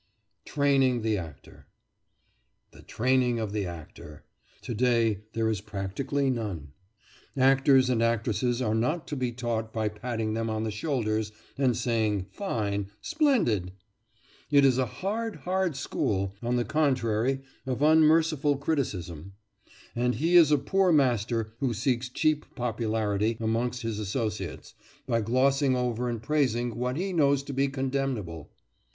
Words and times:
TRAINING 0.45 1.03
THE 1.03 1.15
ACTOR 1.19 1.67
The 2.71 2.81
training 2.81 3.37
of 3.37 3.51
the 3.53 3.67
actor! 3.67 4.23
To 4.63 4.73
day 4.73 5.19
there 5.33 5.47
is 5.47 5.61
practically 5.61 6.31
none. 6.31 6.71
Actors 7.37 7.87
and 7.87 8.01
actresses 8.01 8.63
are 8.63 8.73
not 8.73 9.07
to 9.09 9.15
be 9.15 9.31
taught 9.31 9.71
by 9.71 9.89
patting 9.89 10.33
them 10.33 10.49
on 10.49 10.63
the 10.63 10.71
shoulders 10.71 11.31
and 11.55 11.77
saying, 11.77 12.25
"Fine! 12.31 12.87
Splendid!" 12.99 13.73
It 14.49 14.65
is 14.65 14.79
a 14.79 14.87
hard, 14.87 15.35
hard 15.45 15.75
school, 15.75 16.33
on 16.41 16.55
the 16.55 16.65
contrary, 16.65 17.41
of 17.67 17.83
unmerciful 17.83 18.57
criticism. 18.57 19.33
And 19.95 20.15
he 20.15 20.35
is 20.35 20.51
a 20.51 20.57
poor 20.57 20.91
master 20.91 21.53
who 21.59 21.75
seeks 21.75 22.09
cheap 22.09 22.55
popularity 22.55 23.37
amongst 23.39 23.83
his 23.83 23.99
associates 23.99 24.73
by 25.05 25.21
glossing 25.21 25.75
over 25.75 26.09
and 26.09 26.23
praising 26.23 26.75
what 26.75 26.97
he 26.97 27.13
knows 27.13 27.43
to 27.43 27.53
be 27.53 27.67
condemnable. 27.67 28.49